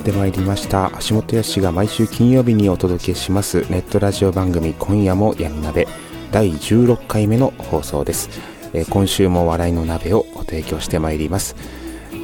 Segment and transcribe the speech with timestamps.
[0.00, 0.90] ってまいりました。
[1.06, 3.66] 橋本康が毎週金曜日にお届けします。
[3.70, 5.86] ネットラジオ番組今夜も闇鍋。
[6.32, 8.30] 第16回目の放送です、
[8.72, 11.54] えー今週も笑いの鍋をご提供してまいります。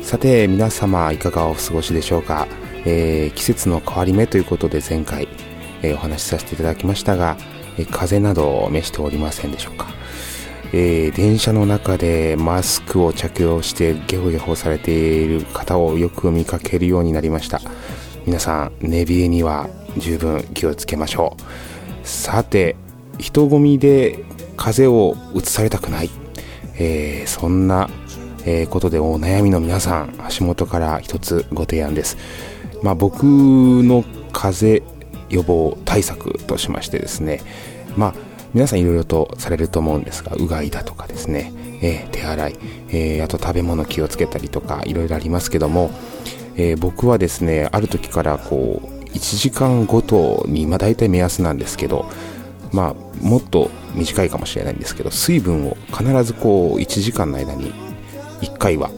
[0.03, 2.47] さて皆様いかがお過ごしでしょうか、
[2.87, 5.29] えー季節の変わり目ということで前回、
[5.83, 7.37] えーお話しさせていただきましたが、
[7.77, 9.87] えー風邪などを召しておりませんでしょうか？
[10.79, 17.63] えー電車の中でマスクを着用してゲホゲホされている方をよく見かけるようになりました。
[18.27, 21.35] 皆さん寝冷えには十分気をつけましょ
[22.05, 22.07] う。
[22.07, 22.77] さて
[23.19, 24.23] 人混みで
[24.59, 26.11] 風邪をうつされたくない、
[26.75, 27.89] えーそんな、
[28.45, 32.19] えことでお悩みの皆さん足元から一つご提案です。
[32.83, 34.97] まあ僕の風邪
[35.31, 37.41] 予防対策としましてですね。
[37.97, 38.26] まあ
[38.57, 42.57] 皆さんいろいろとされると思うんですがうがいだとかですね、えー手洗い、
[42.89, 45.91] えーあと食べ物気をつけたりとかいろいろありますけども、
[46.57, 52.07] えー僕はですねある時からこう1時間ごとに、まあ、大体目安なんですけど
[52.73, 57.75] まあもっと短いかもしれないんですけど水分を必ずこう1時間の間に
[58.41, 58.91] 1回は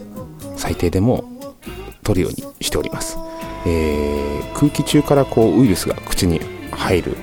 [0.55, 1.25] 最低でも
[2.03, 3.17] 取るようにしております、
[3.67, 6.39] えー空気中からこうウイルスが口に
[6.71, 7.17] 入る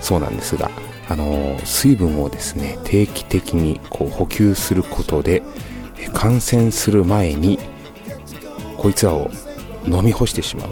[0.00, 0.70] そうなんですが、
[1.08, 5.42] あの水分をですね定期的にこう補給することで
[6.12, 7.58] 感染する前に
[8.76, 9.30] こいつらを
[9.86, 10.68] 飲み干してしまう、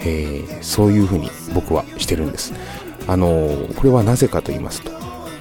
[0.00, 2.52] えーそういうふうに僕はしてるんです、
[3.06, 4.90] あのこれはなぜかと言いますと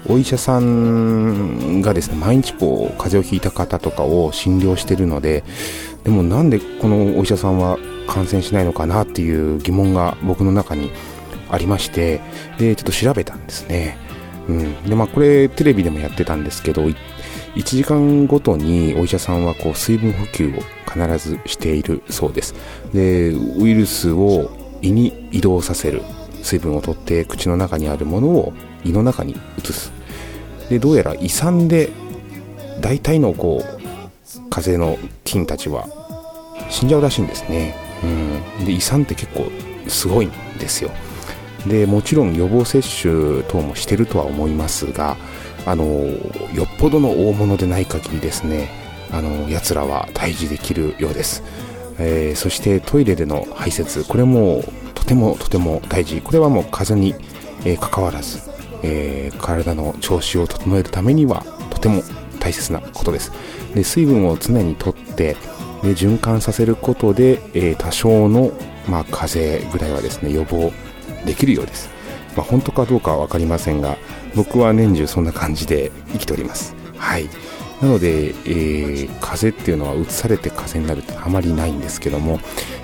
[0.09, 5.44] お医者さんがですね毎日こう風邪をひいた方とかを診療してるので
[6.03, 10.91] でもなんでこのお医者さんは感染しないのかなっていう疑問が僕の中に
[11.50, 12.22] ありまして
[12.58, 13.97] でちょっと調べたんですね、
[14.47, 20.52] うん、でまあこれテレビでもやってたんですけど1時間ごとにお医者さんはこう水分補給を
[20.85, 22.53] 必ずしているそうです。
[22.94, 26.03] でウイルスを胃に移動させる
[26.44, 28.53] 水分を取って口の中にあるものを
[28.85, 29.91] 胃の中に移す。
[30.69, 31.90] でどうやら胃酸で
[32.79, 35.88] 大体のこう風邪の菌たちは
[36.69, 37.75] 死んじゃうらしいんですね、
[38.59, 39.50] うん、で胃酸って結構
[39.88, 40.91] すごいんですよ。
[41.66, 45.18] でもちろん予防接種等もしてるとは思いますが
[45.66, 48.69] あのよっぽどの大物でない限りですね
[49.12, 51.44] あの奴らは退治できるようです、
[52.00, 54.63] えーそしてトイレでの排泄これも
[54.94, 56.22] とてもとても大事。
[56.22, 57.16] これはもう風邪に、
[57.66, 58.41] えー関わらず、
[58.84, 62.03] えー体の調子を整えるためにはとても
[62.41, 63.31] 大切なことです。
[63.73, 65.38] で水分を常にとって
[65.81, 68.51] で循環させることで、えー多少の、
[68.90, 70.73] まあ、風邪ぐらいはですね予防
[71.25, 71.89] できるようです、
[72.35, 73.97] まあ、本当かどうかは分かりませんが
[74.35, 76.75] 僕は年中そんな感じで生きております。
[76.97, 77.29] はい。
[77.81, 82.39] なので、えー風っていうのはうつされて風になるってあまりないんですけども、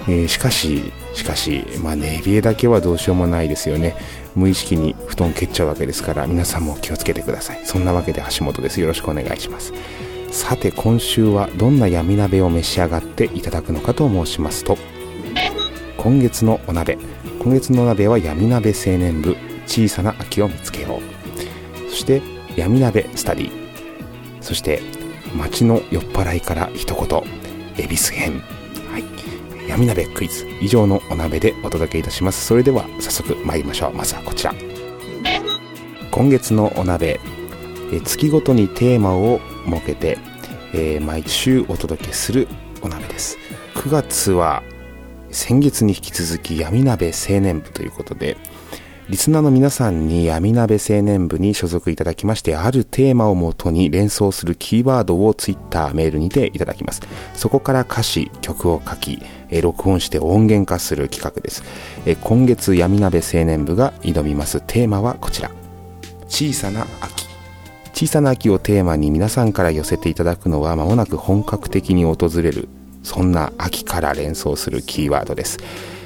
[0.08, 3.96] えーしかししかし、まあ、寝冷えだけはどうしようもないですよね。
[4.36, 7.62] 無意識に布団蹴っちゃうわけですから皆さんも気をつけてください。
[7.66, 8.82] そんなわけで橋本です。
[8.82, 9.74] よろしくお願いします。
[10.32, 14.78] さて今週はどんな闇鍋を召し上がっていただくのかと申しますと
[15.98, 16.98] 今月のお鍋。
[17.44, 19.36] 今月のお鍋は闇鍋青年部。
[19.68, 21.90] 小さな秋を見つけよう。
[21.90, 22.22] そして
[22.56, 23.52] 闇鍋スタディ。
[24.40, 24.82] そして
[25.36, 27.24] 街の酔っ払いから一言。
[27.78, 28.40] 恵比寿編。
[28.90, 29.70] はい。
[29.70, 30.48] 闇鍋クイズ。
[30.62, 32.46] 以上のお鍋でお届けいたします。
[32.46, 33.94] それでは早速参りましょう。
[33.94, 34.56] まずはこちら。
[36.12, 37.20] 今月のお鍋。
[37.92, 40.18] え月ごとにテーマを設けて、
[40.74, 42.48] えー毎週お届けする
[42.82, 43.38] お鍋です。
[43.76, 44.64] 9月は
[45.34, 48.38] 先月に引き続き闇鍋青年部ということで、
[49.10, 57.02] リスナーの皆さんに闇鍋青年部に所属いただきまして、あるテーマをもとに連想するキーワードをツイッター、メールにていただきます。
[57.34, 59.20] そこから歌詞、曲を書き、
[59.50, 61.64] え録音して音源化する企画です。
[62.06, 65.52] え今月闇鍋青年部が挑みますテーマはこちら。
[66.30, 67.28] 小さな秋。
[67.94, 72.70] 小さな秋をテーマに皆さんから寄せていただくのは間もなく本格的に訪れる
[73.04, 75.58] そんな秋から連想するキーワードです。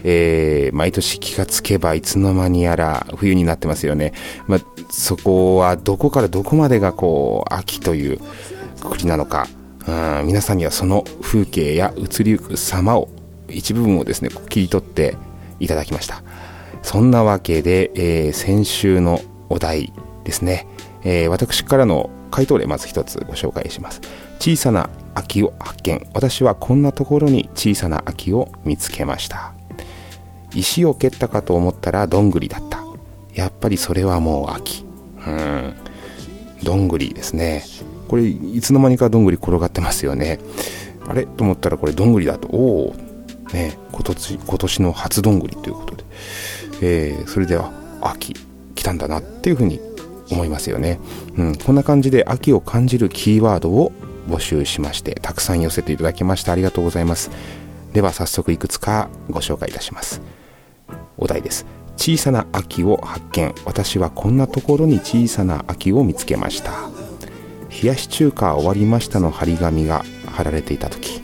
[0.03, 4.13] えー、毎年気がつけばいつの間にやら冬になってますよね。
[4.47, 4.59] まあ、
[4.89, 8.19] そこはどこからどこまでがこう、秋という
[8.81, 9.47] くりなのか、
[9.87, 13.09] うん、皆さんにはその風景や移りゆく様を、
[13.49, 15.15] 一部分をですね、切り取って
[15.59, 16.23] いただきました。
[16.83, 19.93] そんなわけで、えー、先週のお題
[20.23, 20.67] ですね、
[21.03, 24.01] えー、私からの回答例まず一つご紹介します。
[24.39, 26.07] 小さな秋を発見。
[26.13, 29.53] 私はこんなところに小さな秋を見つけました。
[30.53, 32.83] 石を蹴ったかと思ったらどんぐりだった。
[33.33, 34.85] やっぱりそれはもう秋。
[35.25, 35.73] うん。
[36.63, 37.63] どんぐりですね。
[38.07, 40.39] これ、いつの間にかどんぐり転がってますよね。
[41.07, 41.25] あれ？
[41.25, 42.47] と思ったらこれどんぐりだと。
[42.49, 42.95] おお。
[43.53, 46.03] ね、今年、今年の初どんぐりということで。
[46.81, 47.71] えー、それでは、
[48.01, 48.35] 秋、
[48.75, 49.79] 来たんだなっていうふうに
[50.31, 50.99] 思いますよね。
[51.37, 51.55] うん。
[51.55, 53.91] こんな感じで秋を感じるキーワードを
[54.27, 57.31] 募集しまして、たくさん寄せていただきましてありがとうございます。
[57.93, 60.21] では早速いくつかご紹介いたします。
[61.17, 61.65] お題です。
[61.95, 63.55] 小さな秋を発見。
[63.65, 66.71] 私はこんなところに小さな秋を見つけました。
[67.69, 71.21] 冷やし中華終わりましたの張り紙が貼られていた時。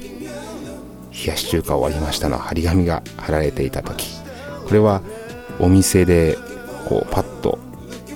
[1.11, 4.07] 冷やし中華終わりましたの張り紙が貼られていた時。
[4.65, 5.01] これは
[5.59, 6.37] お店で
[6.89, 7.59] こうパッと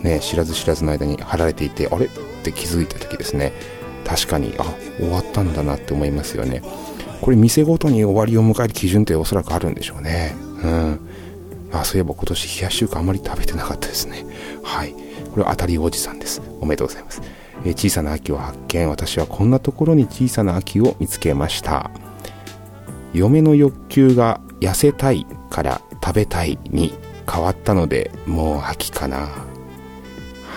[0.02, 2.08] ね知らず知らずの間に貼られていてあれ？
[2.08, 2.10] っ
[2.44, 3.54] て気づいた時ですね。
[4.08, 4.64] 確かにあ
[4.98, 6.62] 終わったんだなって思いますよね
[7.22, 11.00] これ店ごとに終わりを迎える基準っておそらくあるんでしょうねうん
[11.72, 14.26] あそういえば今年冷やし中華あまり食べてなかったですね。
[14.64, 14.94] はい。
[15.32, 16.42] これは当たりおじさんです。
[16.62, 17.22] おめでとうございます。
[17.66, 18.90] え、小さな秋を発見。
[18.90, 21.92] 私はこんなところに小さな秋を見つけました。
[23.14, 26.94] 嫁の欲求が痩せたいから食べたいに
[27.30, 29.47] 変わったので、もう秋かな。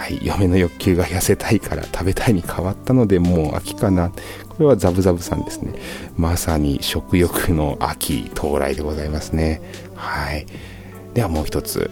[0.01, 0.19] はい。
[0.23, 4.11] 嫁の欲求が痩せたいから食べたいに変わったので、もう秋かな。
[4.49, 5.75] これはザブザブさんですね。
[6.17, 9.61] まさに食欲の秋到来でございますね。
[9.95, 10.47] はい。
[11.13, 11.91] ではもう一つ、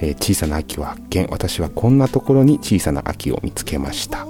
[0.00, 4.26] えー、小さな秋を発見私はこんなところに小さな秋を見つけました、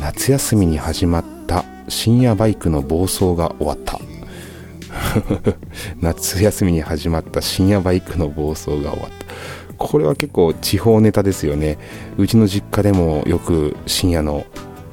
[0.00, 3.98] 夏休みに始まった深夜バイクの暴走が終わった
[6.00, 9.22] 夏休みに始まった深夜バイクの暴走が終わった
[9.82, 11.78] これは結構地方ネタですよね。
[12.16, 14.46] うちの実家でもよく深夜の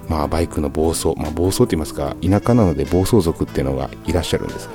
[0.08, 4.70] まあバイクの暴走まあ暴走って言いますか田舎なので暴走族っていうのがいらっしゃるんです。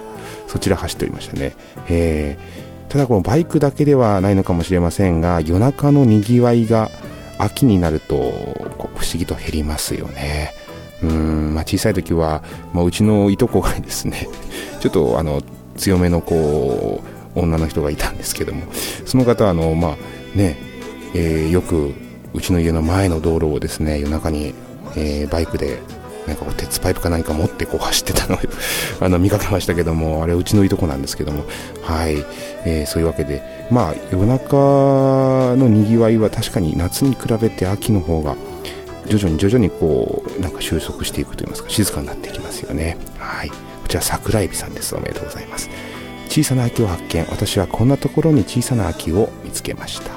[0.46, 1.54] そちら走っておりましたね。
[1.88, 6.92] えーただこのバイクだけではないのかもしれませんが夜中のにぎわいが
[7.38, 8.14] 秋になると
[8.94, 10.52] 不思議と減りますよね。
[11.02, 14.28] うん、まあ、小さい時は、まあ、うちのいとこがですね
[14.78, 15.42] ちょっとあの
[15.76, 18.62] 強めのこう女の人がいたんですけども
[19.06, 20.56] その方はあのまあね、
[21.14, 21.94] えー、よく
[22.32, 24.54] うちの家の前の道路をですね夜中に、
[24.96, 25.78] えー、バイクで
[26.26, 28.38] なんか鉄パイプか何か持ってこう走ってたのを
[29.00, 31.44] あの見かけましたけども、あれはうちのいとこなんですけども、
[31.82, 32.24] はい、
[32.64, 38.36] えー、そういうわけで、まあ夜中のにぎわいは確かに夏に比べて秋の方が
[39.06, 42.96] 徐々に徐々にこう、なんか収束していくといいますか、静かになっていきますよね。
[43.18, 43.50] はい。
[43.50, 43.54] こ
[43.88, 44.94] ちら桜エビさんです。
[44.94, 45.68] おめでとうございます。
[46.34, 47.24] 小さな秋を発見。
[47.30, 50.10] 私はこんなところに小さな秋を見つけました。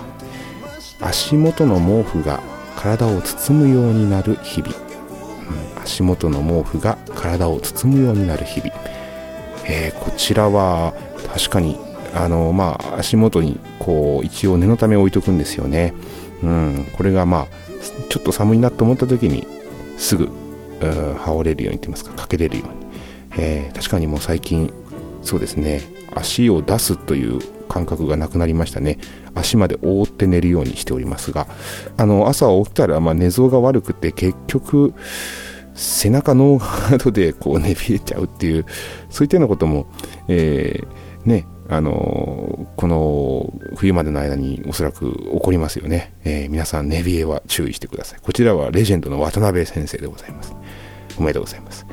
[1.00, 2.42] 足元の毛布が
[2.76, 4.74] 体を包むようになる日々。
[4.74, 8.72] うん足元の毛布が体を包むようになる日々、
[9.66, 10.96] えー、こちらは
[11.34, 11.78] 確かに
[12.16, 15.94] あの、まあ、足元にこう一応念のため置いとくんですよね、
[16.44, 17.48] うん、これがまあ
[18.10, 19.48] ちょっと寒いなと思った時に
[19.98, 20.30] すぐ
[21.20, 24.74] 羽織れるようにと言いますかかけれるように、えー、確かにもう最近
[25.28, 25.82] そうですね
[26.16, 28.98] 足を出すという感覚がなくなりましたね
[29.36, 31.48] 足まで覆って寝るようにしておりますが
[31.98, 34.94] あの朝起きたらま寝相が悪くて結局
[35.78, 38.66] 背中ノーガードでこうねびえちゃうっていう、
[39.10, 39.86] そういったようなことも、
[40.28, 46.16] えー、ね、あの、この冬までの間におそらく起こりますよね。
[46.24, 48.20] えー、皆さん、寝冷えは注意してください。
[48.22, 50.56] こちらはレジェンドの渡辺先生でございます。
[51.20, 51.86] おめでとうございます。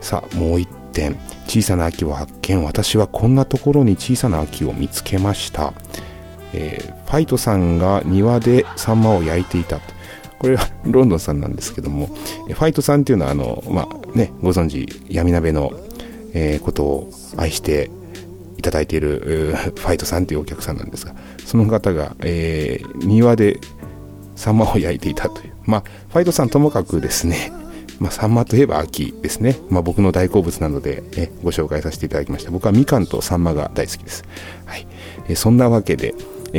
[0.00, 1.14] さあ、もう一点。
[1.46, 2.62] 小さな秋を発見。
[2.64, 5.72] 私はこんなところに小さな秋を見つけました。
[6.52, 9.80] えー、ファイトさんが庭でサンマを焼いていた。
[10.38, 15.72] これはロンドンさんなんですけども、ファイトさんっていうのは、あの、まあ、ね、ご存知、闇鍋の、
[16.34, 17.90] えー、ことを愛して
[18.58, 23.58] いただいているファイトさんというお客さんなんですがその方が、えー、庭で
[24.34, 27.52] サンマを焼いていたというまあファイトさんともかくですね
[27.98, 29.58] まあ、サンマといえば秋ですね。
[29.70, 32.50] まあ、僕の大好物なので、えご紹介させていただきました。
[32.50, 34.24] 僕はみかんとサンマが大好きです。
[34.66, 34.86] はい。
[35.28, 36.14] えそんなわけで、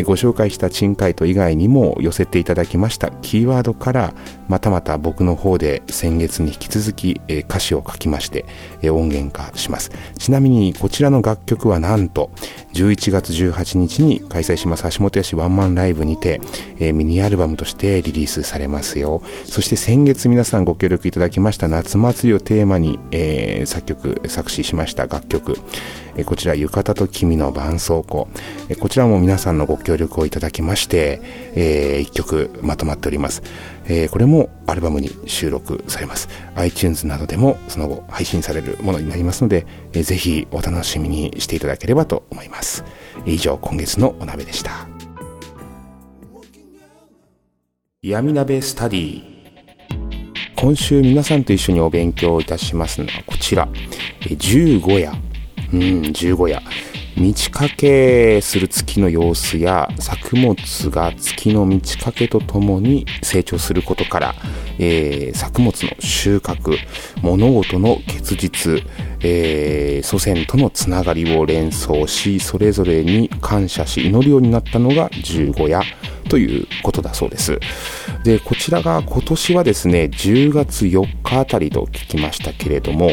[0.06, 4.14] ご紹介した珍回答以外にも寄せていただきましたキーワードから
[4.48, 8.46] またまた僕の方で先月に引き続き歌詞を書きまして
[8.90, 9.92] 音源化します。
[10.18, 12.32] ちなみにこちらの楽曲はなんと
[12.74, 16.42] 11月18日に開催します橋本屋市ワンマンライブにて
[16.80, 19.22] ミニアルバムとしてリリースされますよ。
[19.46, 25.58] そして先月皆さんご協力いただきました夏祭りをテーマに、え、作曲作詞しました楽曲。
[26.26, 28.28] こちら浴衣と君の絆創膏
[28.80, 31.22] こちらも皆さんのご協力をいただきまして、
[31.56, 33.42] えー、1曲まとまっております、
[33.86, 36.30] えー、これもアルバムに収録されます。
[36.56, 42.84] iTunes などでもその後配信されるものになりますので、えー、ぜひお楽しみにしていただければと思います。
[43.26, 44.88] 以上今月のお鍋でした。
[48.02, 49.38] 闇鍋スタディ。
[50.56, 53.68] 今週皆さんと一緒にお勉強いたしますのはこちら。
[54.22, 55.28] 15夜。
[55.74, 56.62] うん十五夜
[57.18, 60.56] 満ち欠けする月の様子や作物
[60.92, 64.36] が月の満ち欠けとともに成長することから、
[64.78, 66.78] えー、作物の収穫
[67.24, 68.84] 物事の結実、
[69.22, 75.82] えー、祖先とのつながりを連想しそれぞれに感謝し祈るようになったのが十五夜。
[76.28, 77.60] ということだそうです。
[78.24, 83.12] で、こちらが今年はですね、10月4日あたりと聞きましたけれども、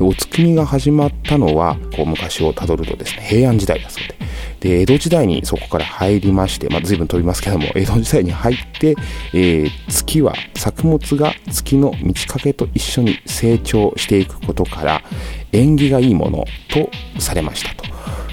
[0.00, 4.22] お月見が始まったのは、こう昔をたどるとですね、平安時代だそうで、
[4.62, 8.94] で、江戸時代にそこから入りまして、まあ、随分飛びますけども、江戸時代に入って、
[9.34, 15.02] えー、月は、作物が月の満ち欠けと一緒に成長していくことから、
[15.50, 16.90] 縁起がいいものと
[17.20, 17.84] されましたと。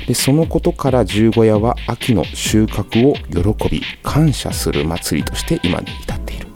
[0.09, 3.13] でそのことから十五夜は秋の収穫を
[3.53, 6.47] 喜び感謝する祭りとして今に至っている。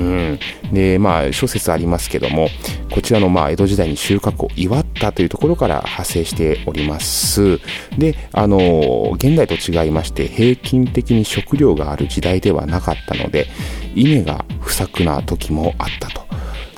[0.00, 0.38] うん、
[0.72, 2.48] でまあ諸説ありますけども
[2.90, 7.60] こちらのまあ江戸時代に収穫を祝ったというところから派生しております
[7.96, 13.46] であの現代と違いまして平均的に食料がある時代ではなかったので
[13.94, 16.22] 稲が不作な時もあったと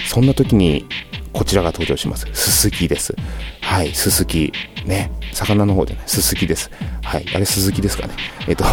[0.07, 0.85] そんな時に
[1.37, 2.27] こちらが登場します。
[2.33, 3.15] すすきです。
[3.67, 4.53] はい、すすき。
[4.87, 5.11] ね。
[5.33, 6.09] 魚の方じゃない。
[6.09, 6.71] すすきです。
[7.03, 7.27] はい。
[7.35, 8.15] あれ、すすきですかね。
[8.49, 8.65] えっと、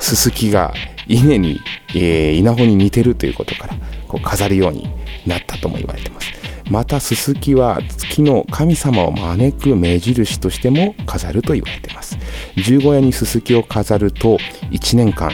[0.00, 0.74] すすきが
[1.06, 1.60] 稲に、
[1.94, 3.76] えー、稲穂に似てるということから、
[4.08, 4.88] こう飾るように
[5.26, 6.32] なったとも言われてます。
[6.68, 12.18] また、すすきは月の神様を招く目印としても飾ると言われています。
[12.56, 14.38] 十五夜にすすきを飾ると、
[14.72, 15.30] 1年間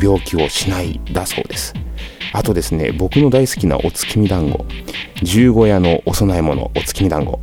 [0.00, 1.72] 病気をしないだそうです。
[2.32, 4.64] あとですね、僕の大好きなお月見団子。
[5.22, 7.40] 十五夜のお供え物、お月見団子。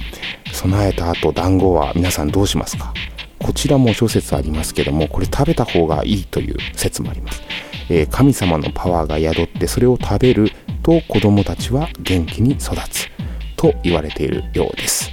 [0.54, 2.94] 備えた後、団子は皆さんどうしますか？
[3.40, 7.42] こちらも諸説ありますけども、これ食べた方がいいという説もあります。
[7.90, 10.52] えー、神様のパワーが宿ってそれを食べる
[10.84, 13.08] と子供たちは元気に育つ
[13.56, 15.12] と言われているようです。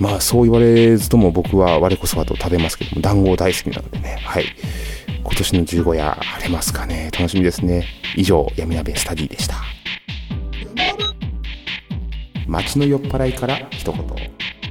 [0.00, 4.44] まあそう言われずとも僕は我こそはと食べますけども、団子大好きなのでね、はい。
[5.24, 7.86] 今年の15夜晴れますかね楽しみですね。
[8.14, 9.56] 以上、闇鍋スタディでした。
[12.46, 14.04] 街の酔っ払いから一言。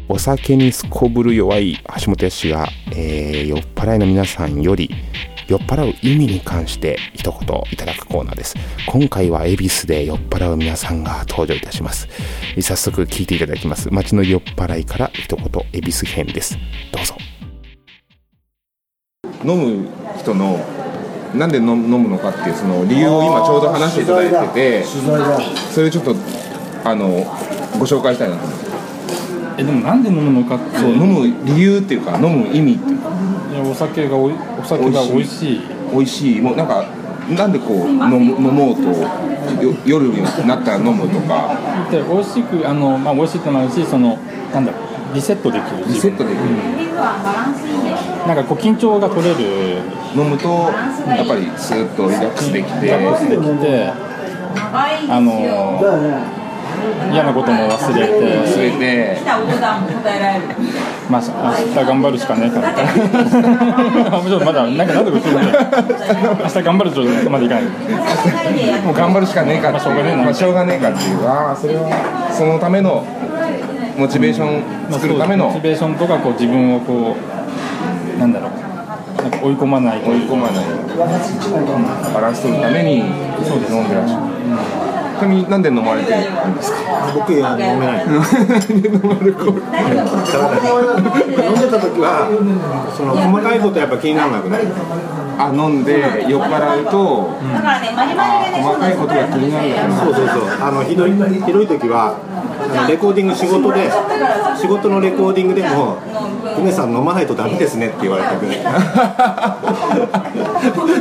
[0.07, 4.89] お酒にすこぶる弱い橋本康が、えー、酔っ払いの皆さんより
[5.47, 8.55] 酔っ払う意味に関して一言いただくコーナーです。
[8.87, 12.07] 今回は恵比寿で酔っ払う皆さんが登場いたします。
[12.61, 13.89] 早速聞いていただきます。
[13.91, 16.57] 街の酔っ払いから一言恵比寿編です。
[16.91, 17.15] どうぞ。
[19.45, 20.59] 飲む人の
[21.35, 26.15] なんで飲むのかっていうその理由を今ちょうど話していただいててそれちょっと
[26.83, 27.07] あの
[27.79, 28.73] ご紹介したいなと思って。
[29.55, 33.09] えでもなんで飲むのかってそう飲む理由っていうか飲む意味っていうか。
[33.51, 35.61] いやお酒がおいお酒が美味しい。
[35.91, 36.41] 美味しい。
[36.41, 36.85] もうなんか
[37.29, 38.81] なんでこう飲もうと
[39.85, 41.57] 夜になったら飲むとか。
[41.91, 44.17] で美味しくあの、まあ、美味しいってもあるしその
[44.53, 44.79] なんだろ
[45.11, 47.82] うリセットできるリセットできる、うん、
[48.27, 49.81] なんかこう緊張が取れる
[50.15, 50.47] 飲むと
[51.07, 54.13] やっぱりスーッとリラックスできてリラックスできて
[55.09, 55.39] あの
[57.11, 58.13] 嫌なことも忘れて
[58.43, 59.17] 忘れて
[61.09, 65.57] まあ明日頑張るしかねえかみたいな もちろんまだなんか何とかするんで。
[66.43, 67.63] 明日頑張るとまでいかない。
[68.81, 73.05] もう頑張るしかねえかまあ、しょうがねえな、まあ、しょうがねえかっていうああそれはそのための
[73.97, 77.32] モチベーション作るための、モチベーションとかこう自分をこう
[78.23, 78.51] なんだろう。
[79.21, 79.99] なんか追い込まない。
[79.99, 80.65] 追い込まない。
[80.97, 81.05] バ
[82.21, 83.03] ランス取るために
[83.43, 84.27] そうです飲んでらっしゃる、っ
[85.19, 86.19] 逆になんで飲まれてる
[86.51, 86.77] んですか？
[87.13, 88.05] 僕は飲めない。
[88.07, 88.23] 飲ん
[91.59, 92.27] でた時は
[92.95, 94.67] その細かいことやっぱ気にならなくなる
[95.49, 97.87] あ飲んで酔っ払うと、だからね、
[98.61, 100.41] 細かいことが気になるんだよなそうそうそう。
[100.61, 101.17] あのひどいひ
[101.51, 102.15] どい時は
[102.75, 103.91] あのレコーディング仕事で
[104.59, 105.97] 仕事のレコーディングでも
[106.57, 108.53] 「梅さん飲まないとダメですね」って言われてくる。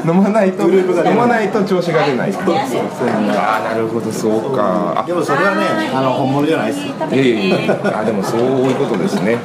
[0.05, 2.33] 飲まないとグループが飲まないと調子が出ない。
[2.33, 4.95] ああなるほどそうか。
[4.97, 6.95] あでもそれはねあの本物じゃないですよ。
[7.13, 9.39] いえいえあでもそういうことですね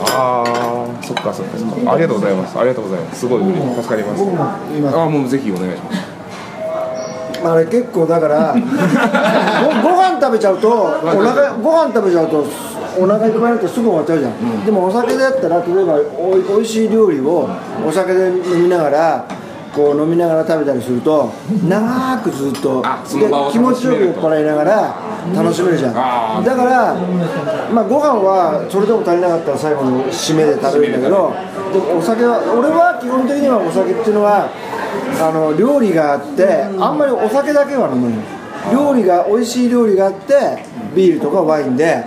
[0.00, 1.92] ああそっかそっかそっか。
[1.92, 2.58] ありがとうございます。
[2.58, 3.20] ありがとうございます。
[3.20, 4.96] すごい助かります。
[4.96, 6.18] ああもうぜひお願いします。
[7.44, 8.54] あれ結構だから
[9.82, 12.44] ごご飯食べちゃうとお腹ご飯食べちゃうと
[12.98, 17.48] お腹いっぱいになってすぐ終わっちゃうじゃん、でもお酒だったら例えばおいおいしい料理を
[17.86, 19.24] お酒で飲みながら
[19.74, 21.32] こう飲みながら食べたりすると
[21.66, 22.82] 長くずっと
[23.50, 24.96] 気持ちよく酔っ払いながら
[25.34, 26.44] 楽しめるじゃん。
[26.44, 26.94] だから、
[27.72, 31.34] まあ、ご飯はそれでも足りなかったら最後の締めで食べるんだけど
[31.72, 34.48] でもお酒は俺は基本的にはお酒っていうのは
[35.20, 38.22] あの料理があってあんまりお酒だけは飲むの
[38.72, 42.04] 料理が美味しい料理があってビールとかワインで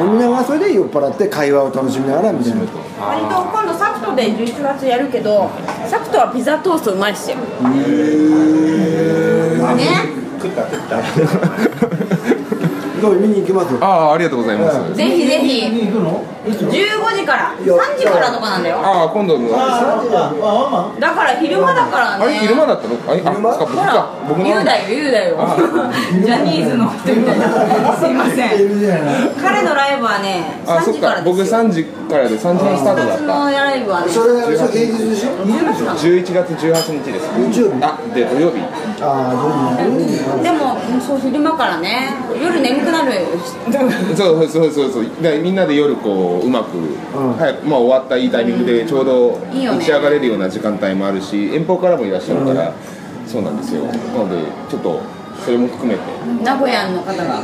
[0.00, 2.60] 飲みながらそれで酔っ払って会話を楽しみながらみたいな
[2.98, 5.50] 割と今度サクトで11月やるけど、
[5.86, 7.36] サクトはピザトーストうまいっすよ。
[9.76, 10.16] ね。
[10.40, 11.02] 食った食った
[13.00, 13.72] どう見に行きます。
[13.72, 14.94] よああありがとうございます。
[14.94, 15.66] ぜひぜひ。
[16.46, 16.62] 15
[17.16, 18.78] 時から、3時からとかなんだよ。
[18.80, 19.48] ああ今度の。
[19.50, 22.24] だから昼間だからね。
[22.24, 22.96] あれ昼間だったの？
[23.10, 24.44] あれあそっか僕ほらか僕、の。
[24.44, 25.36] 言うだよ、言うだよ。
[26.24, 27.46] ジャニーズの人みたいな。
[27.96, 28.50] すいません。
[29.42, 31.34] 彼のライブはね、3あそっ時からですよ。
[31.34, 33.22] か僕3時からで3時半スタートだ私った。
[33.26, 37.26] のライブはね、それそれ平日でしょ？11月18日です。
[37.36, 37.82] 日曜日？
[37.82, 38.62] あで土曜日。
[39.02, 43.12] ああどうもでも、そう昼間からね、夜眠くなる。
[44.16, 46.78] そうそうそうそうでみんなで夜こううまく、
[47.38, 49.38] 早くまあ終わったいいタイミングでちょうど
[49.76, 52.72] 打ち上がれるような時間帯もあるし遠方からもいらっしゃるから、
[53.26, 53.84] そうなんですよ。
[53.84, 54.36] なので
[54.70, 55.00] ちょっと
[55.44, 56.00] それも含めて。
[56.42, 57.42] 名古屋の方が。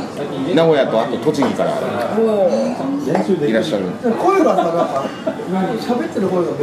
[0.55, 1.75] 名古屋とあと栃木からい
[3.53, 3.85] らっしゃる。
[4.17, 4.63] 声がさ
[5.51, 6.59] なんか喋ってる声が別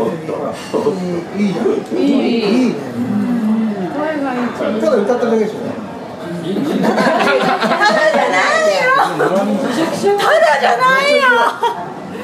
[1.37, 1.67] にいいじゃん
[1.97, 2.75] いいいいね
[4.59, 5.57] ただ歌っただけでしょ
[6.41, 8.30] ただじゃないよ。
[8.30, 8.30] た
[9.19, 9.29] だ
[10.61, 11.23] じゃないよ。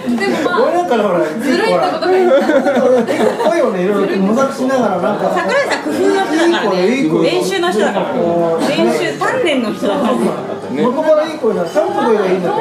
[0.07, 6.87] でもま俺なんかほらずるいってことが言った声をねいろいろ模索しながらなんか桜井さん工夫の人だからね。
[7.25, 8.13] 練習の人だから。
[8.13, 10.13] 練習鍛錬の人だから
[10.83, 12.55] 元からいい声なのちゃんと声がいいんだっ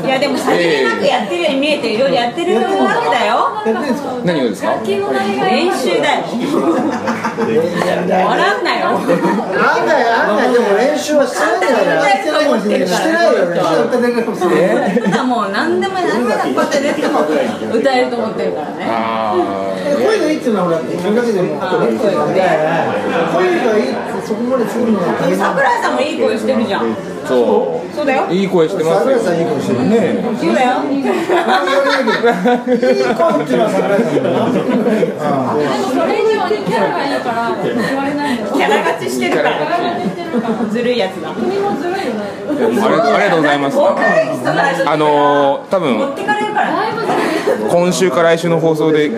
[0.00, 2.66] ていやでもさりげなくやってるように見えていろいろやってるわけ
[3.10, 3.62] だよ。
[3.66, 4.08] やってんすか？
[4.24, 4.74] 何をですか？
[4.84, 6.24] 練習だよ。
[8.26, 8.88] 笑うなよ。
[8.90, 9.04] 案
[9.86, 13.34] 外案外でも練習はしてないんだよしてないからしてない。
[13.34, 13.40] よ。
[14.50, 19.34] ねもう何でも何でもこうやって出ても歌えると思ってるからねあ
[20.02, 21.84] 声がいいっていうのはほら文化人でも声が
[23.78, 23.90] いい。
[23.90, 26.92] ってそこまでするのは大変桜井さんもいい声してるじゃん。
[26.92, 28.26] あそそうだよ。
[28.30, 30.22] ういい声してますよ桜井さんいい声してるね。
[30.40, 30.70] そうだよ。
[30.90, 31.22] いい声って
[33.52, 34.34] いうのは桜井さんだな。
[34.50, 34.56] そ
[36.06, 37.56] れ以上にキャラがいいから。
[37.60, 39.50] 言われないのキャラ勝ちしてるから。
[40.70, 41.32] ずるいやつだ。
[41.34, 43.76] 君もずるいよねありがとうありがとうございます。
[43.78, 43.80] あ
[44.96, 46.70] のー、多持分ってかれるから
[47.70, 49.12] 今週か来週の放送で、 よ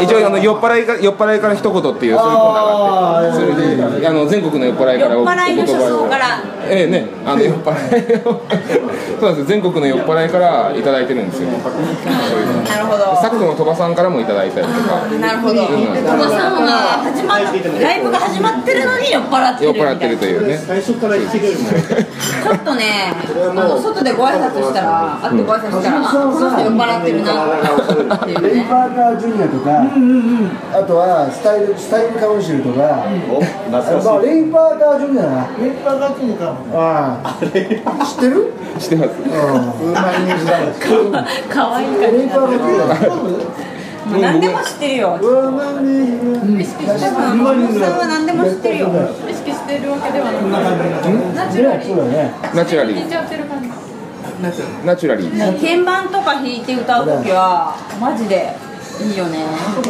[0.00, 6.40] 一応あの酔っ払いから酔っ払いから一言っていうそういうコーナーがあって、それであの全国の酔っ払いから酔っ払いのから。
[6.68, 7.08] ええね。
[7.24, 8.42] あの酔っ払いを
[9.18, 11.48] そうなんです全国の酔っ払いからいただいてるんですよ。
[11.50, 11.56] な
[12.78, 15.06] るほどサクの鳥羽さんからもいただいたりとか。
[15.18, 15.66] なるほど。
[15.66, 17.40] 鳥羽さんが始まっ
[17.80, 19.78] ライブが始まってるのに酔っ払ってる。
[19.78, 20.58] 酔っ払ってるというね。
[20.58, 23.14] 最初から言ってるもんちょっとね、
[23.50, 28.48] あの外でご挨拶したら、会ってご挨拶したら、あこの人酔っ払ってるなっていうね。
[28.50, 29.70] レイパーカージュニアとか、
[30.78, 33.06] あとはスタイルスタイルカウンシルとか、
[33.70, 33.82] まあ
[34.22, 35.48] レイパーカージュニアな。
[35.58, 36.54] レイパーカージュニアか。
[36.74, 38.04] ああ。
[38.04, 38.52] 知ってる？
[38.78, 39.14] してます。
[39.20, 39.90] うん。
[39.90, 40.46] うまいニュース
[41.12, 41.24] だ。
[41.48, 42.16] 可愛い感じ。
[44.06, 45.18] もう何でも知ってるよ。
[45.20, 46.76] うまいニュース。
[46.76, 48.88] 多分鳥羽さんは何でも知ってるよ。
[49.28, 50.42] 意識してるわけではなく
[51.34, 52.30] ナチュラね、リそうだね。
[52.54, 53.68] ナチュラリーー聞いちゃってる感じ
[54.84, 55.60] ナチュラリー。
[55.60, 58.54] 鍵盤とか弾いて歌うときはマジで
[59.02, 59.44] いいよね。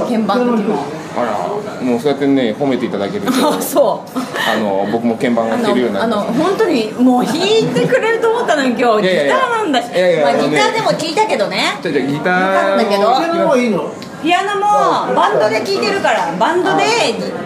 [0.09, 1.06] 鍵盤の時も。
[1.17, 4.19] あらもうそうやってね褒めていただけると あ、そう。
[4.19, 6.33] あの僕も鍵盤をあ弾けるようになの、あの。
[6.33, 9.89] 本当に、もう弾いてくれると思ったのに、今日、ギいやいやいやターなんだし。
[9.97, 11.79] いやいやまあ、あのねギターでも聞いたけどね。
[11.83, 13.85] じゃあじゃあギターだけどを弾きますいいの。
[14.23, 16.83] ピアノもバンドで聴いてるからバンドで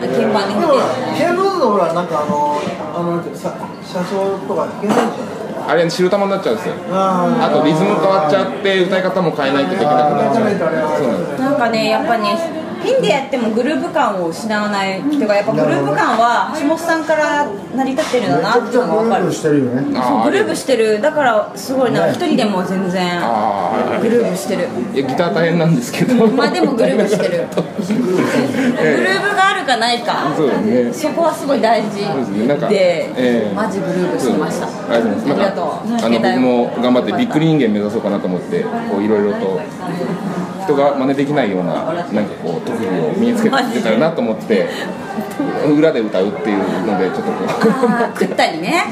[0.01, 2.59] 鍵盤ででも弾いてるケンローズのほらなんかあの
[2.97, 3.53] あのさ
[3.85, 5.03] 車掌とか弾けないじ
[5.69, 19.33] あれ白玉になっちゃうんですよああとリズム変わっちゃって歌い方も変えないとできなくなっちゃうそうなんですなんかねやっぱねピンでやってもグルーヴ感を失わない人がやっぱグルーヴ感は橋本さんから成り立ってるんだなっていうのが分かる。
[19.33, 21.01] してるよねそうグルーヴしてる。
[21.01, 24.69] だからすごいな一人でも全然あグルーヴしてる。
[24.69, 25.01] あい。
[25.01, 26.27] やギター大変なんですけど。
[26.27, 27.47] まあでもグルーヴしてる。
[27.55, 28.31] グルー
[29.21, 30.33] ヴがあるかないか。
[30.37, 30.93] そうですね。
[30.93, 32.47] そこはすごい大事そうですね。
[32.47, 33.55] なんかでええ。
[33.55, 34.67] マジグルーヴしてました。
[34.67, 35.31] ありがとうございます。
[35.31, 35.91] ありがとう。
[35.91, 39.61] なんかあの僕も頑張ってビッグ人間目指そうかなと思って、こういろいろと
[40.65, 44.69] 人が真似できないようななんかこう特技を身につけてたらなと思って、
[45.77, 47.29] 裏で歌うっていうのでちょっとこ
[47.89, 48.85] あー食ったりね。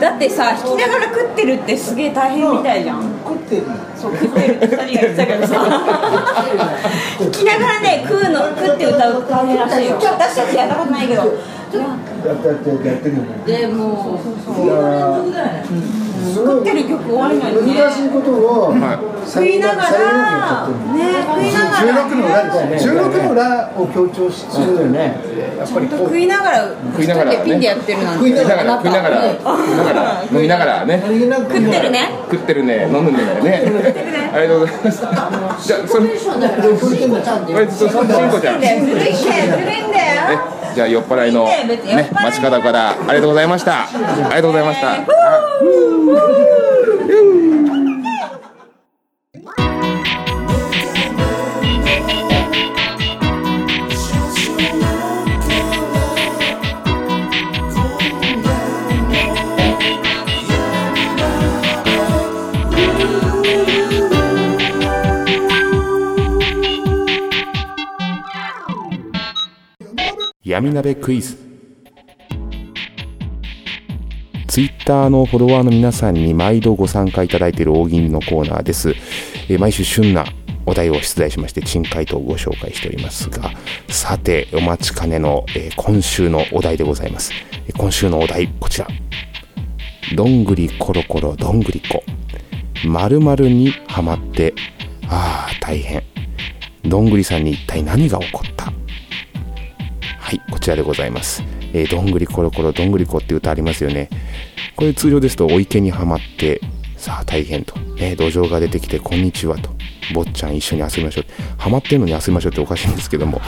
[0.00, 3.02] だってさ弾きながら食ってるってすげえ大変みたいじゃん。
[3.24, 3.62] 食ってる。
[3.96, 5.54] そう食ってるって2人が言ってたけどさ。
[7.18, 9.96] 弾きながらね食うの食って歌うと大変らしいよ。
[9.96, 11.22] 私たちやったことないけど
[11.76, 13.44] やってやってやってるよね。
[13.44, 15.64] でもうだから
[16.18, 18.74] すごい食ってる曲多いのにね難しいことを、
[19.24, 25.20] 食いながらね食いながら16の裏ですよね16の裏を強調しするよね
[25.58, 36.28] やっぱりこう食いながら食いながらねピンでやってるなんて食いながら食いながら食いながら飲みながらね食ってるね食ってるね飲むねねありがとうございますじゃあそれこれず
[36.76, 39.16] っとしんこちゃんずるいんだよずるいん、
[40.78, 42.08] じゃあ酔っ払いの、ね
[42.62, 43.82] からありがとうございました。
[43.82, 44.94] ありがとうございました、
[70.58, 71.38] 闇鍋クイズ。
[74.48, 78.90] ツイッターのフォロワーの皆さんに毎度ご参加いただいている大喜利のコーナーです、
[79.48, 80.24] えー毎週旬な
[80.66, 83.52] お題を出題しまして珍回答をご紹介しておりますが
[83.86, 87.30] さてお待ちかねの、えー今週のお題でございます。
[87.68, 88.88] え今週のお題こちら。
[90.16, 92.02] どんぐりころころどんぐりこ。
[92.84, 94.54] 〇〇にはまって
[95.08, 96.02] ああ大変。
[96.82, 98.72] どんぐりさんに一体何が起こった？
[100.28, 101.42] はい、こちらでございます。
[101.72, 104.10] えーどんぐりころころどんぐりこっていう歌ありますよね。
[104.76, 106.60] これ通常ですとお池にはまって、
[106.98, 107.74] さあ大変と。
[107.94, 109.70] ね、土壌が出てきてこんにちはと。
[110.12, 111.24] 坊ちゃん一緒に遊びましょう。
[111.56, 113.40] はまってんのに遊びましょうっておかしいんですけども、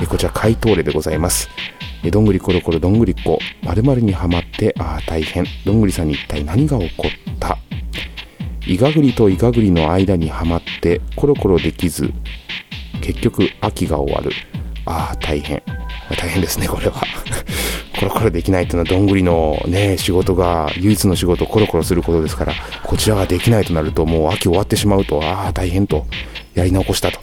[0.00, 1.48] えこちら回答例でございます。
[2.04, 5.44] えどんぐりころころどんぐりこ、〇〇にはまって、ああ大変。
[5.66, 7.58] どんぐりさんに一体何が起こった？
[8.64, 12.12] イガグリとイガグリの間にはまって、コロコロできず、
[13.00, 14.30] 結局秋が終わる。
[14.84, 15.60] ああ、大変。
[16.16, 17.02] 大変ですね、これは。
[17.98, 22.52] コロコロできないというのは、どんぐりのね、仕事が、唯一の仕事、コロコロすることですから、
[22.84, 26.06] こちらができないとなると、もう秋終わってしまうと、ああ、大変と、
[26.54, 27.20] やり残したと。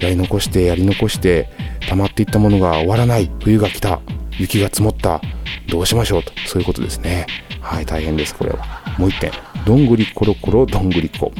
[0.00, 1.48] やり残して、やり残して、
[1.88, 3.30] 溜まっていったものが終わらない。
[3.42, 4.00] 冬が来た。
[4.38, 5.20] 雪が積もった。
[5.68, 6.32] どうしましょうと。
[6.46, 7.26] そういうことですね。
[7.60, 8.58] はい、大変です、これは。
[8.98, 9.30] もう一点。
[9.64, 11.32] どんぐりコロコロどんぐりこ。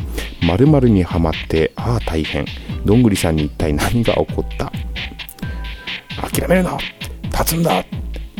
[0.43, 2.47] 〇〇にはまって、ああ、大変。
[2.87, 4.73] どんぐりさんに一体何が起こった？
[6.21, 6.79] 諦めるな。
[7.31, 7.85] 立つんだ。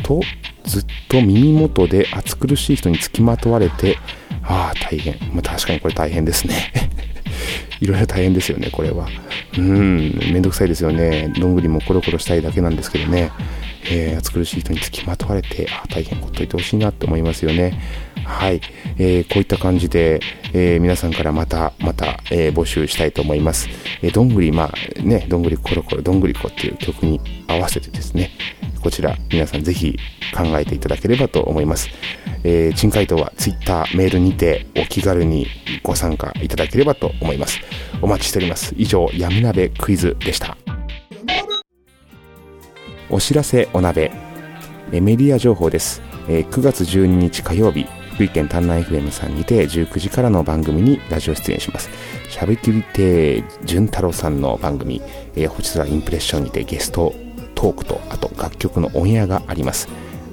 [0.03, 0.21] と
[0.65, 3.97] ずっと耳元で暑苦しい人につきまとわれて
[4.43, 6.71] ああ大変、まあ、確かにこれ大変ですね。
[7.81, 9.07] いろいろ大変ですよねこれは。
[9.57, 10.17] うん。
[10.31, 11.33] めんどくさいですよね。
[11.37, 13.31] どんぐりもコロコロしたいだけなんですけどね、
[13.89, 17.73] えー暑苦しい人につきまとわれてああ大変ほっといてほしいなって思いますよね。
[18.25, 18.61] はい、
[18.97, 20.19] えーこういった感じで、
[20.53, 23.69] えー皆さんからまたまた、えー募集したいと思います、
[24.01, 28.31] えーどんぐりまあねどんぐりコロコロどんぐりこっていう曲に合わせてですね
[28.81, 29.97] こちら皆さんぜひ
[30.35, 31.89] 考えていただければと思います、
[32.43, 35.47] えー珍回答は Twitter メールにてお気軽に
[35.83, 37.59] ご参加いただければと思います。
[38.01, 38.73] お待ちしております。
[38.77, 40.57] 以上闇鍋クイズでした。
[43.09, 44.11] お知らせお鍋。
[44.91, 47.85] メディア情報です、えー9月12日火曜日。
[48.15, 51.89] 福井県丹南 FM さんにて19時からの番組にラジオ出演します。
[52.29, 55.01] しゃべくり亭潤太郎さんの番組、
[55.35, 57.13] えー星空インプレッションにてゲスト
[57.55, 59.89] トークとあと楽曲のオンエアがあります。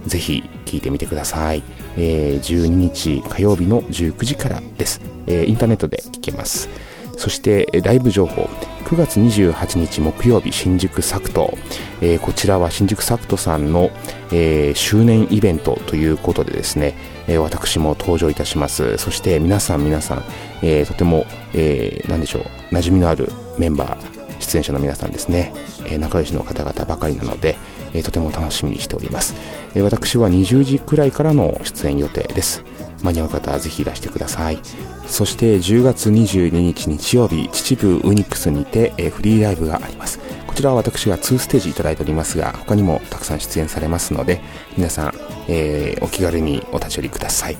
[0.06, 1.64] ぜひ聞いてみてください、
[1.96, 6.68] えー12日火曜日の19時からです、えーインターネットで聞けます。
[7.16, 8.48] そしてライブ情報。
[8.92, 11.56] 9月28日木曜日新宿サクト、
[12.02, 13.90] えーこちらは新宿サクトさんの、
[14.30, 16.94] えー周年イベントということでですね、
[17.26, 18.98] えー私も登場いたします。
[18.98, 20.24] そして皆さん皆さん、
[20.60, 21.24] えーとても、
[21.54, 22.42] えー、何でしょう。
[22.74, 25.54] 馴染みのあるメンバー出演者の皆さんですね、
[25.86, 27.56] えー、仲良しの方々ばかりなので、
[27.94, 29.34] え、とても楽しみにしております、
[29.74, 32.62] え、私は20時くらいからの出演予定です。
[33.02, 34.58] 間に合う方はぜひいらしてください。
[35.06, 40.18] そして10月22日日曜日秩父ウニックスにて、フリーライブがあります。
[40.46, 44.42] こちらは私が2ステージいただいておりますが他にもたくさん出演されますので
[44.76, 45.14] 皆さん、
[45.48, 47.56] えー、お気軽にお立ち寄りください。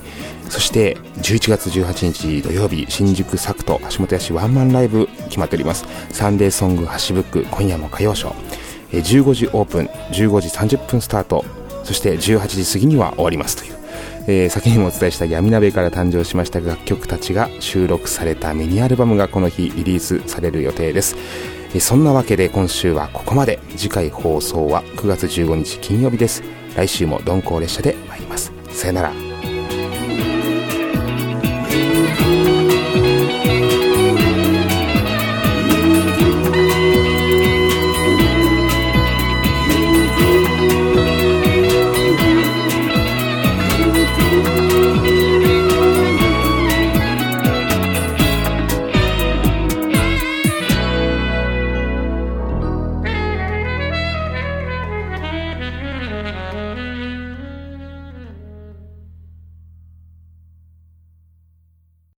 [0.51, 5.87] そして11月18日土曜日新宿サクト橋本屋市ワンマンライブ決まっております。
[6.11, 9.01] サンデーソングハッシュブック今夜も歌謡ショー。
[9.01, 11.47] 15時オープン15時30分スタート。
[11.85, 13.82] そして18時過ぎには終わりますという。
[14.27, 21.17] えー、先にもお伝えした闇鍋から誕生しました楽曲たちが収録されたミニアルバムがこの日リリースされる予定です、
[21.71, 23.59] えー、そんなわけで今週はここまで。
[23.77, 26.43] 次回放送は9月15日金曜日です。
[26.77, 28.53] 来週も鈍行列車で参ります。
[28.71, 29.32] さよなら。